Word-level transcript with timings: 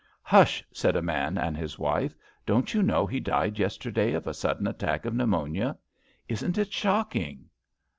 Hush! 0.23 0.63
'^ 0.63 0.65
said 0.75 0.95
a 0.95 1.01
man 1.03 1.37
and 1.37 1.55
his 1.55 1.77
wife. 1.77 2.15
Don't 2.47 2.73
you 2.73 2.81
know 2.81 3.05
he 3.05 3.19
died 3.19 3.59
yesterday 3.59 4.13
of 4.13 4.25
a 4.25 4.33
sudden 4.33 4.65
attack 4.65 5.05
of 5.05 5.13
pneumonia? 5.13 5.77
Isn't 6.27 6.57
it 6.57 6.73
shocking? 6.73 7.47